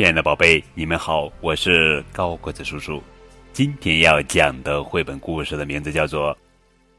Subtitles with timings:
[0.00, 3.02] 亲爱的宝贝，你们好，我是高个子叔叔。
[3.52, 6.32] 今天要讲的绘本故事的名字叫做《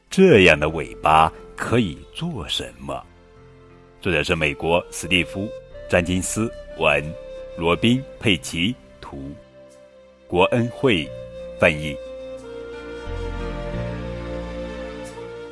[0.08, 2.94] 这样的尾巴可以做什么》，
[4.00, 5.46] 作者是美国史蒂夫·
[5.90, 6.48] 詹金斯
[6.78, 7.04] 文，
[7.58, 9.32] 罗宾·佩奇图，
[10.28, 11.04] 国恩会
[11.58, 11.96] 翻译。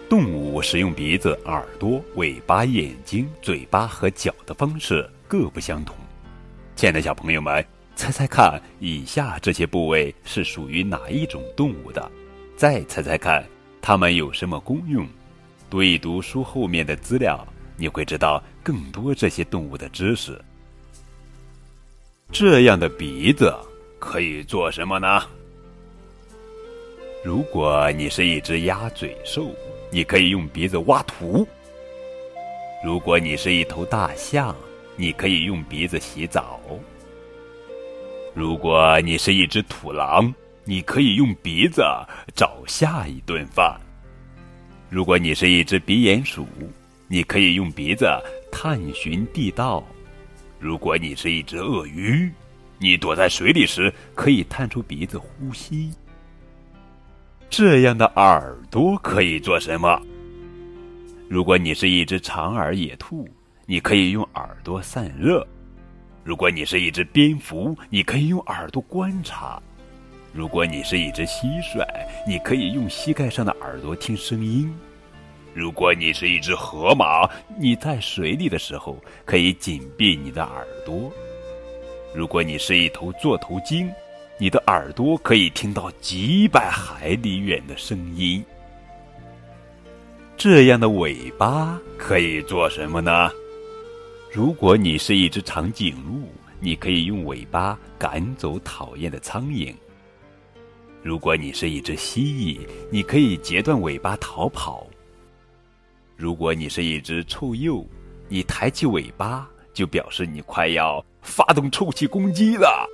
[0.09, 5.97] 动物使用鼻子、耳朵、尾巴、眼睛、嘴巴和脚的方式各不相同。
[6.81, 7.63] 亲爱的小朋友们，
[7.95, 12.11] 猜猜看，以下这些部位是属于哪一种动物的？
[12.57, 13.47] 再猜猜看，
[13.83, 15.07] 它们有什么功用？
[15.69, 20.43] 读一读书后面的资料，你会知道更多这些动物的知识。
[22.33, 23.55] 这样的鼻子
[23.99, 25.23] 可以做什么呢？
[27.23, 29.55] 如果你是一只鸭嘴兽，
[29.91, 31.47] 你可以用鼻子挖土；
[32.83, 34.57] 如果你是一头大象，
[35.01, 36.61] 你可以用鼻子洗澡。
[38.35, 40.31] 如果你是一只土狼，
[40.63, 41.83] 你可以用鼻子
[42.35, 43.81] 找下一顿饭。
[44.91, 46.47] 如果你是一只鼻鼹鼠，
[47.09, 48.07] 你可以用鼻子
[48.53, 49.83] 探寻地道。
[50.59, 52.31] 如果你是一只鳄鱼，
[52.79, 55.91] 你躲在水里时可以探出鼻子呼吸。
[57.49, 59.99] 这样的耳朵可以做什么？
[61.27, 63.27] 如果你是一只长耳野兔。
[63.71, 65.47] 你可以用耳朵散热。
[66.25, 69.63] 如果你是一只蝙蝠，你可以用耳朵观察；
[70.33, 71.87] 如果你是一只蟋蟀，
[72.27, 74.69] 你可以用膝盖上的耳朵听声音；
[75.55, 77.31] 如果你是一只河马，
[77.61, 81.09] 你在水里的时候可以紧闭你的耳朵；
[82.13, 83.89] 如果你是一头座头鲸，
[84.37, 88.45] 你的耳朵可以听到几百海里远的声音。
[90.37, 93.31] 这样的尾巴可以做什么呢？
[94.33, 96.29] 如果你是一只长颈鹿，
[96.61, 99.75] 你可以用尾巴赶走讨厌的苍蝇；
[101.03, 102.61] 如果你是一只蜥蜴，
[102.93, 104.87] 你可以截断尾巴逃跑；
[106.17, 107.85] 如果你是一只臭鼬，
[108.29, 112.87] 你抬起尾巴就表示你快要发动臭气攻击了；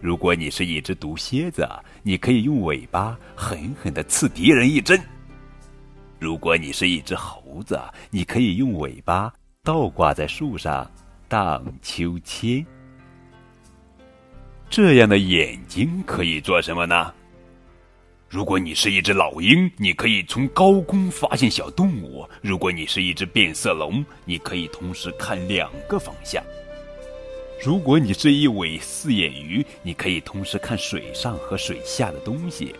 [0.00, 1.68] 如果你是一只毒蝎子，
[2.04, 4.96] 你可以用尾巴狠狠的刺敌人一针；
[6.20, 7.76] 如果你是一只猴子，
[8.10, 9.34] 你可以用尾巴。
[9.68, 10.90] 倒挂在树上
[11.28, 12.64] 荡秋千。
[14.70, 17.12] 这样的眼睛可以做什么呢？
[18.30, 26.42] 如果你是一只老鹰，你可以从高空发现小动物；如果你是一只变色龙，你可以同时看两个方向；
[27.62, 32.74] 如果你是一尾四眼鱼，你可以同时看水上和水下的东西；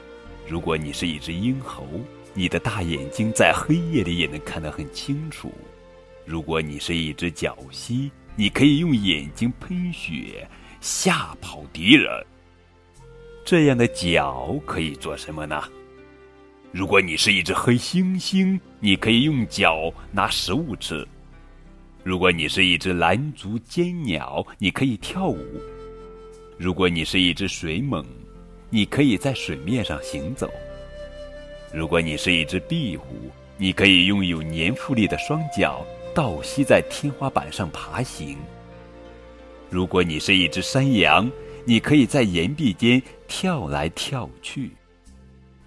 [0.48, 1.86] 如果你是一只鹰猴，
[2.32, 5.52] 你的大眼睛在黑夜里也能看得很清楚。
[6.28, 10.46] 如果你是一只角蜥，你可以用眼睛喷血
[10.78, 12.06] 吓跑敌人。
[13.46, 15.64] 这样的脚可以做什么呢？
[16.70, 21.02] 如果你是一只黑猩猩，你可以用脚拿食物吃。
[22.04, 25.42] 如果你是一只蓝足尖鸟，你可以跳舞。
[26.58, 28.04] 如果你是一只水蟒，
[28.68, 30.50] 你可以在水面上行走。
[31.72, 35.82] 如果你是一只壁虎，你可以用有粘附力的双脚。
[36.14, 38.36] 倒吸在天花板上爬行。
[39.70, 41.30] 如果你是一只山羊，
[41.64, 44.70] 你可以在岩壁间跳来跳去。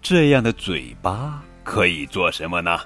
[0.02, 2.79] 这样的嘴巴可以做什么呢？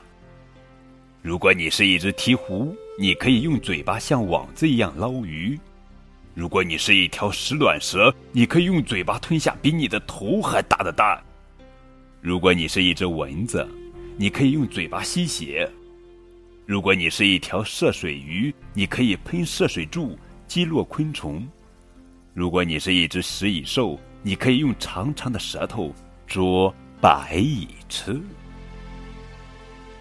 [1.22, 5.58] 如果你是一只鹈鹕，你可以用嘴巴像网子一样捞鱼。
[6.34, 11.24] 如果你是一条石卵蛇，你可以用嘴巴吞下比你的头还大的蛋。
[12.20, 13.66] 如果你是一只蚊子，
[14.18, 15.70] 你可以用嘴巴吸血。
[16.66, 20.18] 如果你是一条涉水鱼，你可以喷涉水柱
[20.48, 21.48] 击落昆虫；
[22.34, 25.94] 如果你是一只食蚁兽，你可以用长长的舌头
[26.26, 28.20] 捉白蚁吃。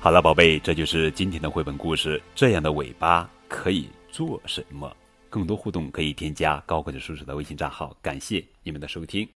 [0.00, 2.20] 好了，宝贝，这就是今天的绘本故事。
[2.34, 4.90] 这样的尾巴可以做什么？
[5.28, 7.94] 更多互动可以添加高个子叔叔的微信账号。
[8.00, 9.33] 感谢你们的收听。